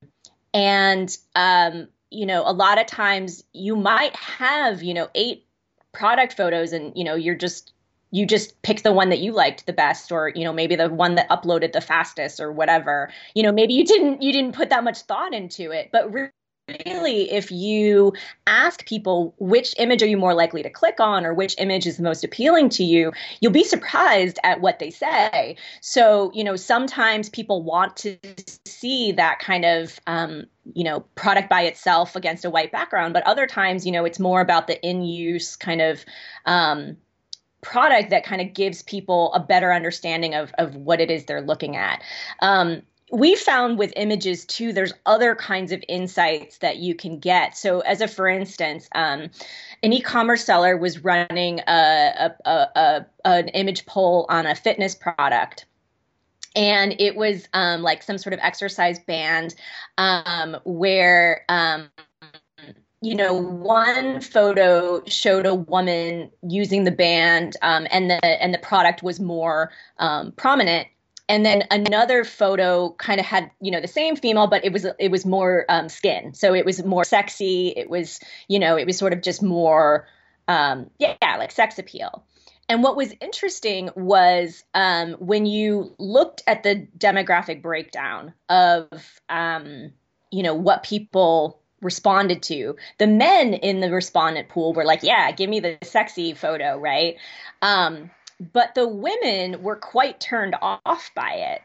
[0.53, 5.45] and um, you know a lot of times you might have you know eight
[5.91, 7.73] product photos and you know you're just
[8.13, 10.87] you just pick the one that you liked the best or you know maybe the
[10.87, 13.11] one that uploaded the fastest or whatever.
[13.33, 16.13] You know maybe you didn't you didn't put that much thought into it but
[16.85, 18.13] really if you
[18.47, 21.97] ask people which image are you more likely to click on or which image is
[21.97, 25.57] the most appealing to you you'll be surprised at what they say.
[25.81, 28.17] So you know sometimes people want to
[28.65, 33.23] see that kind of um, you know product by itself against a white background but
[33.23, 36.05] other times you know it's more about the in use kind of
[36.45, 36.95] um,
[37.63, 41.41] product that kind of gives people a better understanding of, of what it is they're
[41.41, 42.01] looking at.
[42.41, 47.55] Um, we found with images too there's other kinds of insights that you can get
[47.55, 49.29] so as a for instance um,
[49.83, 55.65] an e-commerce seller was running a, a, a, an image poll on a fitness product
[56.55, 59.53] and it was um, like some sort of exercise band
[59.97, 61.89] um, where um,
[63.03, 68.57] you know, one photo showed a woman using the band, um, and the and the
[68.57, 70.87] product was more um, prominent.
[71.27, 74.85] And then another photo kind of had, you know, the same female, but it was
[74.99, 77.73] it was more um, skin, so it was more sexy.
[77.75, 80.07] It was, you know, it was sort of just more,
[80.47, 82.23] um, yeah, like sex appeal.
[82.69, 88.87] And what was interesting was um, when you looked at the demographic breakdown of,
[89.27, 89.91] um,
[90.31, 92.75] you know, what people responded to.
[92.97, 97.17] The men in the respondent pool were like, yeah, give me the sexy photo, right?
[97.61, 98.09] Um,
[98.51, 101.61] but the women were quite turned off by it.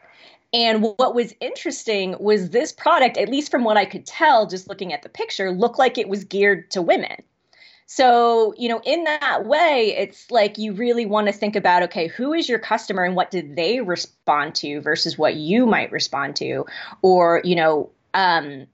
[0.52, 4.68] And what was interesting was this product, at least from what I could tell just
[4.68, 7.16] looking at the picture, looked like it was geared to women.
[7.90, 12.06] So, you know, in that way, it's like you really want to think about okay,
[12.06, 16.36] who is your customer and what did they respond to versus what you might respond
[16.36, 16.66] to?
[17.00, 18.66] Or, you know, um,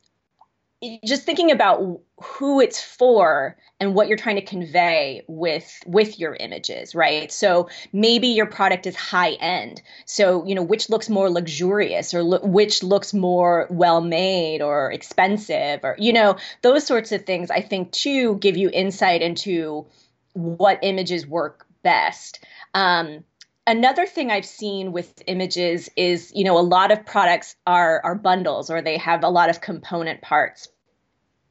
[1.05, 6.35] just thinking about who it's for and what you're trying to convey with with your
[6.35, 7.31] images right?
[7.33, 9.83] So maybe your product is high end.
[10.07, 14.93] So you know which looks more luxurious or lo- which looks more well made or
[14.93, 19.87] expensive or you know those sorts of things i think too give you insight into
[20.35, 22.45] what images work best.
[22.75, 23.25] Um,
[23.67, 28.17] another thing I've seen with images is, you know, a lot of products are are
[28.17, 30.69] bundles or they have a lot of component parts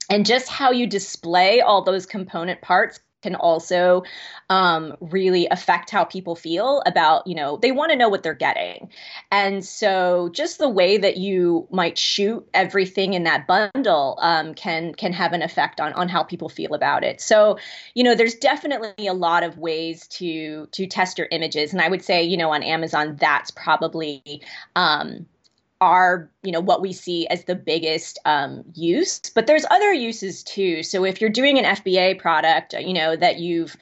[0.10, 4.04] and just how you display all those component parts can also
[4.50, 8.34] um, really affect how people feel about, you know, they want to know what they're
[8.34, 8.89] getting.
[9.32, 14.94] And so just the way that you might shoot everything in that bundle um, can
[14.94, 17.22] can have an effect on on how people feel about it.
[17.22, 17.58] So,
[17.96, 21.72] you know, there's definitely a lot of ways to to test your images.
[21.72, 24.42] And I would say, you know, on Amazon, that's probably
[24.76, 25.26] um,
[25.84, 30.43] are you know what we see as the biggest um, use but there's other uses
[30.43, 30.82] too.
[30.84, 33.76] So if you're doing an fba product you know that you've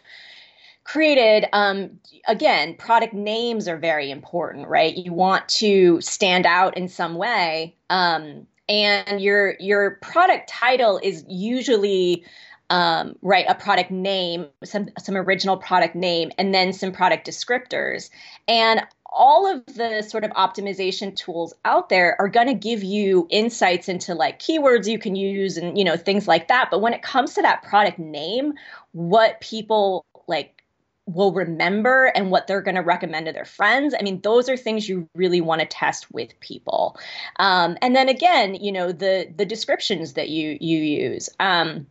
[0.84, 1.92] created um,
[2.28, 4.98] again product names are very important right?
[4.98, 11.24] You want to stand out in some way um, and your your product title is
[11.28, 12.26] usually
[12.72, 18.10] um, right a product name some some original product name and then some product descriptors.
[18.48, 18.82] And
[19.14, 23.90] all of the sort of optimization tools out there are going to give you insights
[23.90, 26.70] into like keywords you can use and you know things like that.
[26.72, 28.54] But when it comes to that product name
[28.94, 30.64] what people like
[31.08, 34.56] will remember and what they're going to recommend to their friends i mean those are
[34.56, 36.98] things you really want to test with people.
[37.38, 41.30] Um, and then again you know the the descriptions that you you use.
[41.38, 41.88] Um,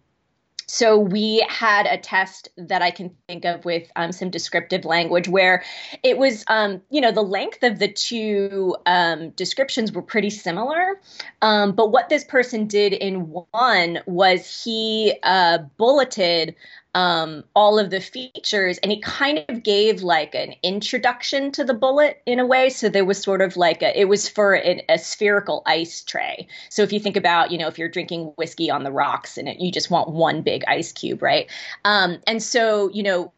[0.71, 5.27] so we had a test that I can think of with um, some descriptive language
[5.27, 5.65] where
[6.05, 11.01] it was, um, you know, the length of the two um, descriptions were pretty similar.
[11.43, 16.55] Um, but what this person did in one was he uh, bulleted
[16.95, 21.75] um, all of the features and he kind of gave like an introduction to the
[21.75, 22.69] bullet in a way.
[22.69, 26.49] So there was sort of like a, it was for an, a spherical ice tray.
[26.69, 29.49] So if you think about you know if you're drinking whiskey on the rocks and
[29.49, 31.49] it, you just want one big ice cube right?
[31.85, 33.33] Um, and so you know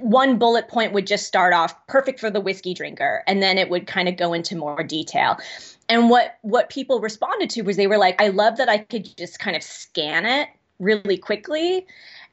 [0.00, 3.70] one bullet point would just start off perfect for the whiskey drinker and then it
[3.70, 5.38] would kind of go into more detail.
[5.88, 9.16] And what what people responded to was they were like i love that i could
[9.16, 11.86] just kind of scan it really quickly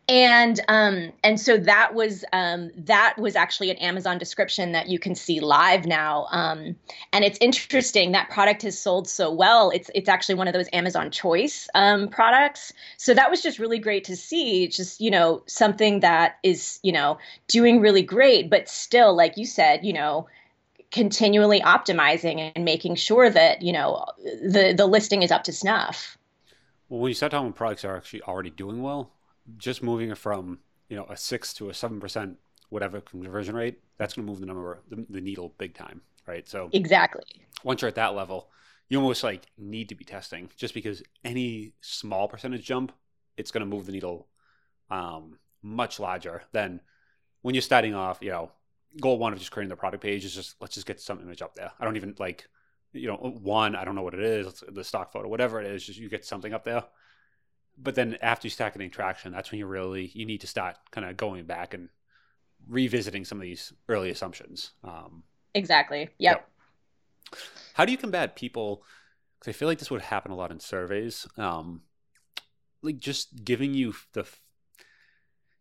[0.07, 4.99] and um and so that was um that was actually an amazon description that you
[4.99, 6.27] can see live now.
[6.29, 6.75] Um
[7.11, 10.69] and it's interesting that product has sold so well it's it's actually one of those
[10.73, 12.71] amazon choice um products.
[12.97, 16.91] So that was just really great to see just you know something that is you
[16.91, 20.27] know doing really great but still like you said you know
[20.91, 26.15] continually optimizing and making sure that you know the the listing is up to snuff.
[26.89, 29.14] Well when you start talking about products are actually already doing well
[29.57, 32.37] just moving it from you know a six to a seven percent
[32.69, 36.47] whatever conversion rate, that's going to move the number the, the, needle big time, right?
[36.47, 37.23] So exactly.
[37.63, 38.49] Once you're at that level,
[38.89, 42.91] you almost like need to be testing just because any small percentage jump,
[43.37, 44.27] it's going to move the needle
[44.89, 46.81] um, much larger than
[47.41, 48.19] when you're starting off.
[48.21, 48.51] You know,
[48.99, 51.41] goal one of just creating the product page is just let's just get some image
[51.41, 51.71] up there.
[51.79, 52.47] I don't even like
[52.93, 53.75] you know one.
[53.75, 55.85] I don't know what it is, the stock photo, whatever it is.
[55.85, 56.83] Just you get something up there
[57.77, 60.77] but then after you start getting traction, that's when you really you need to start
[60.91, 61.89] kind of going back and
[62.67, 64.71] revisiting some of these early assumptions.
[64.83, 66.09] Um, exactly.
[66.17, 66.47] Yep.
[67.29, 67.39] yep.
[67.73, 68.83] How do you combat people?
[69.39, 71.27] Because I feel like this would happen a lot in surveys.
[71.37, 71.81] Um,
[72.81, 74.25] like just giving you the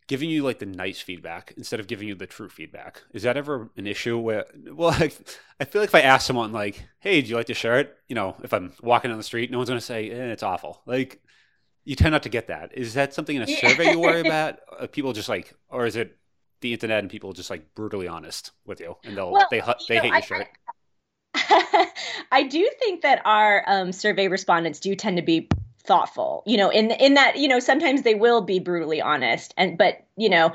[0.06, 3.02] giving you like the nice feedback instead of giving you the true feedback.
[3.12, 5.10] Is that ever an issue where well I,
[5.58, 8.14] I feel like if I ask someone like, "Hey, do you like the shirt?" you
[8.14, 10.82] know, if I'm walking down the street, no one's going to say, eh, "It's awful."
[10.86, 11.22] Like
[11.84, 12.76] you tend not to get that.
[12.76, 14.58] Is that something in a survey you worry about?
[14.78, 16.16] Are people just like, or is it
[16.60, 19.96] the internet and people just like brutally honest with you and they'll well, they they
[19.96, 20.48] know, hate your shirt?
[21.34, 21.88] I,
[22.32, 25.48] I do think that our um, survey respondents do tend to be
[25.84, 26.42] thoughtful.
[26.46, 30.06] You know, in in that you know sometimes they will be brutally honest, and but
[30.16, 30.52] you know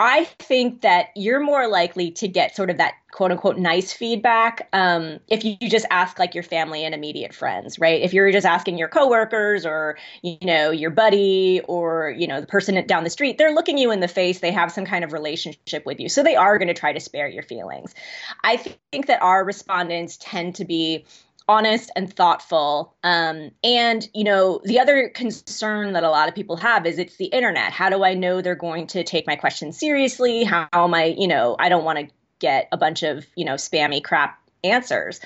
[0.00, 4.66] I think that you're more likely to get sort of that quote unquote nice feedback
[4.72, 8.00] um, if you, just ask like your family and immediate friends, right?
[8.00, 12.46] If you're just asking your coworkers or you know your buddy or you know the
[12.46, 14.38] person down the street, they're looking you in the face.
[14.38, 17.00] They have some kind of relationship with you, so they are going to try to
[17.00, 17.94] spare your feelings.
[18.42, 21.04] I think that our respondents tend to be
[21.50, 22.94] honest and thoughtful.
[23.02, 27.16] Um, and, you know, the other concern that a lot of people have is it's
[27.16, 27.72] the internet.
[27.72, 30.44] How do I know they're going to take my question seriously?
[30.44, 32.08] How am I, you know, I don't want to
[32.38, 35.20] get a bunch of, you know, spammy crap answers.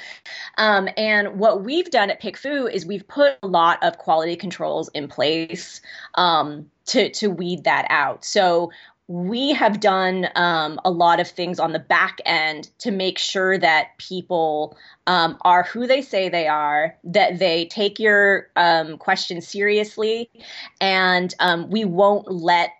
[0.59, 4.89] Um, and what we've done at PickFu is we've put a lot of quality controls
[4.95, 5.81] in place
[6.15, 8.25] um, to to weed that out.
[8.25, 8.71] So
[9.07, 13.59] we have done um, a lot of things on the back end to make sure
[13.59, 14.77] that people
[15.07, 20.31] um, are who they say they are, that they take your um, questions seriously,
[20.81, 22.71] and um, we won't let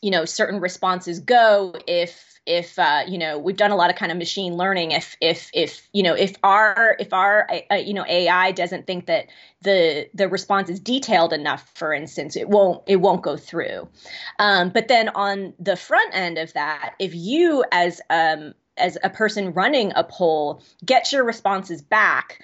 [0.00, 3.96] you know certain responses go if if uh, you know we've done a lot of
[3.96, 7.94] kind of machine learning if if if you know if our if our uh, you
[7.94, 9.26] know AI doesn't think that
[9.62, 13.88] the the response is detailed enough for instance it won't it won't go through.
[14.38, 19.10] Um, but then on the front end of that if you as um, as a
[19.10, 22.42] person running a poll get your responses back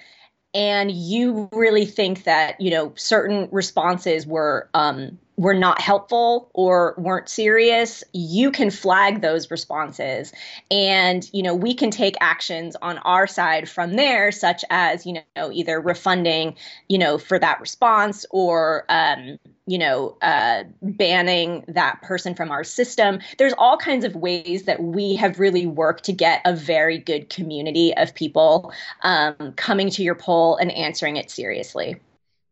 [0.53, 6.93] and you really think that you know certain responses were um, were not helpful or
[6.97, 10.33] weren't serious you can flag those responses.
[10.69, 15.21] And you know we can take actions on our side from there such as you
[15.37, 16.55] know either refunding
[16.89, 22.65] you know for that response or um, you know uh, banning that person from our
[22.65, 23.19] system.
[23.37, 27.29] There's all kinds of ways that we have really worked to get a very good
[27.29, 28.73] community of people
[29.03, 31.95] um, coming to your poll and answering it seriously.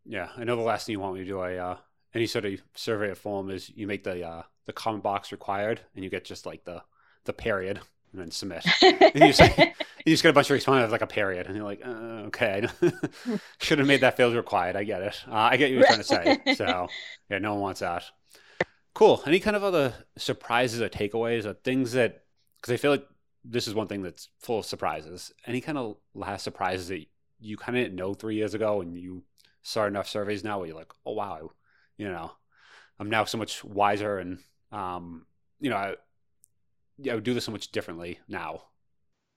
[0.06, 1.78] Yeah i know the last thing you want me to do i uh
[2.14, 6.04] any sort of survey form is you make the uh, the comment box required, and
[6.04, 6.82] you get just like the
[7.26, 7.80] the period,
[8.12, 8.66] and then submit.
[8.82, 11.66] and you, just, you just get a bunch of responses like a period, and you're
[11.66, 12.68] like, uh, okay,
[13.60, 14.76] should have made that field required.
[14.76, 15.22] I get it.
[15.28, 16.04] Uh, I get what you're trying to
[16.46, 16.56] say.
[16.56, 16.88] So
[17.30, 18.04] yeah, no one wants that.
[18.94, 19.22] Cool.
[19.28, 22.24] Any kind of other surprises or takeaways or things that
[22.60, 23.08] because I feel like
[23.46, 25.32] this is one thing that's full of surprises.
[25.46, 27.06] Any kind of last surprises that
[27.40, 29.24] you kind of didn't know three years ago, and you
[29.62, 31.52] saw enough surveys now where you're like, oh wow,
[31.98, 32.32] you know,
[33.00, 34.40] I'm now so much wiser and,
[34.72, 35.26] um,
[35.60, 35.96] you know, I,
[37.10, 38.64] I would do this so much differently now.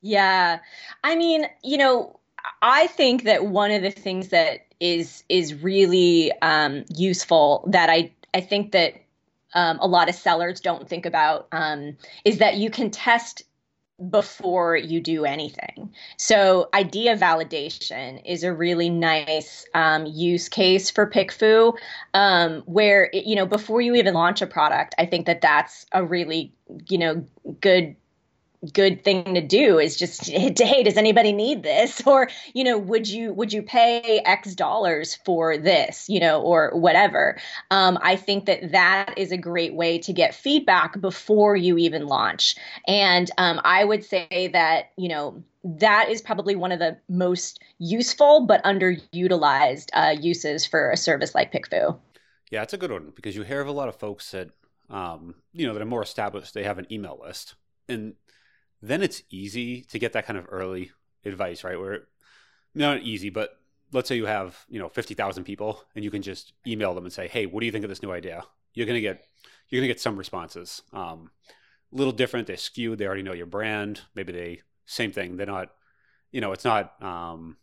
[0.02, 0.60] Yeah.
[1.04, 2.20] I mean, you know,
[2.62, 8.12] I think that one of the things that is is really um, useful that I
[8.32, 8.94] I think that
[9.54, 13.42] um, a lot of sellers don't think about um, is that you can test
[14.08, 15.92] before you do anything.
[16.16, 21.76] So, idea validation is a really nice um, use case for PickFu,
[22.14, 25.86] um, where it, you know before you even launch a product, I think that that's
[25.92, 26.52] a really
[26.88, 27.26] you know
[27.60, 27.96] good
[28.74, 33.08] good thing to do is just hey does anybody need this or you know would
[33.08, 37.38] you would you pay x dollars for this you know or whatever
[37.70, 42.06] um, i think that that is a great way to get feedback before you even
[42.06, 42.54] launch
[42.86, 47.62] and um, i would say that you know that is probably one of the most
[47.78, 51.98] useful but underutilized uh, uses for a service like PickFu.
[52.50, 54.50] Yeah, it's a good one because you hear of a lot of folks that,
[54.88, 56.54] um, you know, that are more established.
[56.54, 57.56] They have an email list,
[57.88, 58.14] and
[58.82, 60.92] then it's easy to get that kind of early
[61.24, 61.78] advice, right?
[61.78, 62.08] Where
[62.74, 63.58] not easy, but
[63.92, 67.12] let's say you have, you know, 50,000 people and you can just email them and
[67.12, 69.24] say, "Hey, what do you think of this new idea?" You're going to get
[69.68, 70.82] you're going to get some responses.
[70.92, 71.30] Um,
[71.92, 75.36] a little different, they're skewed, they already know your brand, maybe they same thing.
[75.36, 75.70] They're not
[76.32, 77.56] you know, it's not um,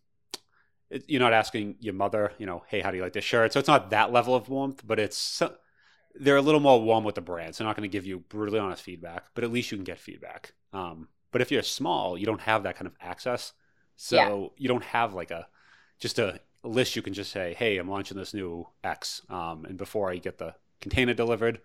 [0.90, 3.54] it, you're not asking your mother, you know, "Hey, how do you like this shirt?"
[3.54, 5.42] So it's not that level of warmth, but it's
[6.20, 7.58] they're a little more warm with the brands.
[7.58, 10.00] They're not going to give you brutally honest feedback, but at least you can get
[10.00, 10.54] feedback.
[10.74, 13.54] Um, but if you're small, you don't have that kind of access.
[13.96, 14.48] So yeah.
[14.58, 15.48] you don't have like a
[16.00, 19.78] just a list you can just say, "Hey, I'm launching this new X," um, and
[19.78, 21.62] before I get the container delivered,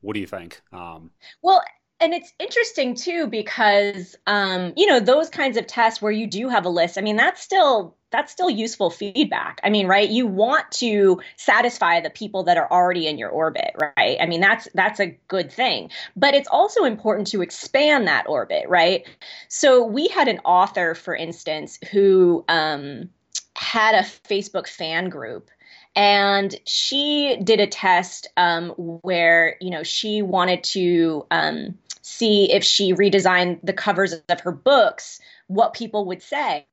[0.00, 0.60] what do you think?
[0.72, 1.10] Um,
[1.42, 1.62] well,
[2.00, 6.48] and it's interesting too because um, you know those kinds of tests where you do
[6.48, 9.60] have a list i mean that's still that's still useful feedback.
[9.62, 13.74] I mean right you want to satisfy the people that are already in your orbit
[13.96, 14.16] right?
[14.20, 15.90] I mean that's that's a good thing.
[16.16, 19.06] But it's also important to expand that orbit right?
[19.48, 23.10] So we had an author for instance who um,
[23.54, 25.50] had a facebook fan group
[25.94, 31.76] and she did a test um, where you know she wanted to um,
[32.06, 36.64] see if she redesigned the covers of her books what people would say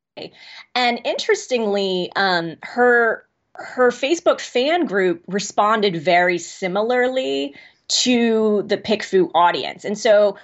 [0.75, 3.25] and interestingly um, her
[3.55, 7.55] her facebook fan group responded very similarly
[7.87, 10.37] to the PickFu audience and so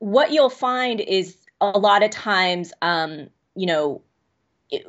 [0.00, 4.02] what you'll find is a lot of times um, you know
[4.70, 4.86] it,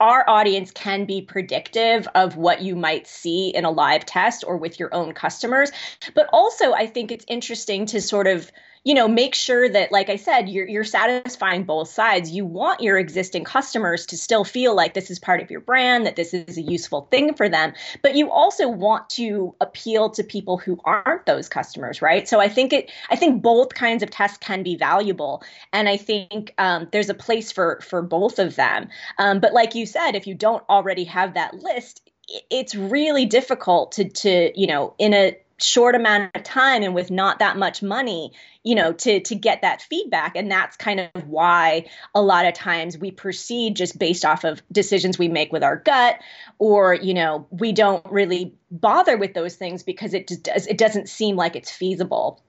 [0.00, 4.58] our audience can be predictive of what you might see in a live test or
[4.58, 5.72] with your own customers.
[6.14, 8.52] But also, I think it's interesting to sort of
[8.84, 12.30] you know make sure that like i said you're you're satisfying both sides.
[12.30, 16.06] You want your existing customers to still feel like this is part of your brand
[16.06, 17.74] that this is a useful thing for them.
[18.02, 22.28] But you also want to appeal to people who aren't those customers right?
[22.28, 25.42] So i think it i think both kinds of tests can be valuable.
[25.72, 28.88] And i think um, there's a place for for both of them.
[29.18, 32.08] Um, but like you said if you don't already have that list
[32.50, 37.10] it's really difficult to to you know in a short amount of time and with
[37.10, 38.32] not that much money
[38.62, 42.54] you know to to get that feedback and that's kind of why a lot of
[42.54, 46.18] times we proceed just based off of decisions we make with our gut
[46.58, 50.78] or you know we don't really bother with those things because it just does it
[50.78, 52.40] doesn't seem like it's feasible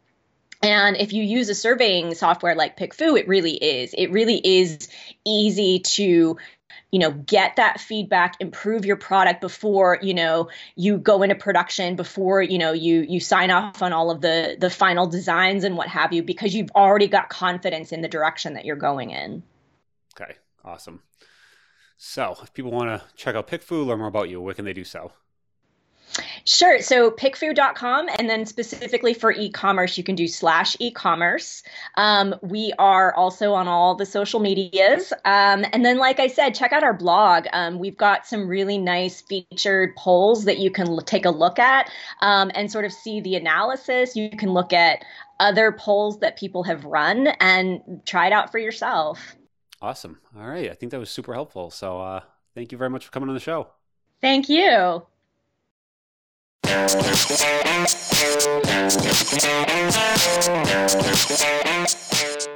[0.63, 3.93] And if you use a surveying software like PickFu, it really is.
[3.97, 4.87] It really is
[5.25, 6.37] easy to
[6.93, 11.95] you know get that feedback improve your product before you know you go into production
[11.95, 15.75] before you know you you sign off on all of the the final designs and
[15.75, 19.41] what have you because you've already got confidence in the direction that you're going in.
[20.15, 21.01] Okay awesome.
[21.97, 24.73] So if people want to check out PickFu learn more about you where can they
[24.73, 25.11] do so
[26.45, 26.81] Sure.
[26.81, 31.63] So pickfu.com, and then specifically for e-commerce, you can do slash e-commerce.
[31.95, 35.11] Um, we are also on all the social medias.
[35.25, 37.45] Um, and then, like I said, check out our blog.
[37.53, 41.59] Um, we've got some really nice featured polls that you can l- take a look
[41.59, 41.89] at
[42.21, 44.15] um, and sort of see the analysis.
[44.15, 45.03] You can look at
[45.39, 49.35] other polls that people have run and try it out for yourself.
[49.81, 50.19] Awesome.
[50.37, 50.69] All right.
[50.69, 51.69] I think that was super helpful.
[51.69, 52.21] So uh,
[52.55, 53.67] thank you very much for coming on the show.
[54.21, 55.03] Thank you.
[56.65, 56.93] Thank
[62.47, 62.52] you.